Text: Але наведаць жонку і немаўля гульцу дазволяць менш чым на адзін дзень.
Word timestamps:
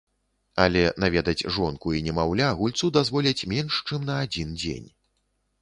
Але 0.63 0.81
наведаць 1.03 1.47
жонку 1.57 1.93
і 1.99 2.01
немаўля 2.07 2.49
гульцу 2.63 2.91
дазволяць 2.97 3.47
менш 3.55 3.73
чым 3.87 4.11
на 4.11 4.17
адзін 4.25 4.59
дзень. 4.61 4.91